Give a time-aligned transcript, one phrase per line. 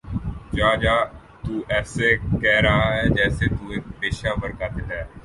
[0.53, 0.95] جاجا
[1.43, 2.07] تو ایسے
[2.41, 5.01] کہ رہا ہے جیسے تو ایک پیشہ ور قاتل ہو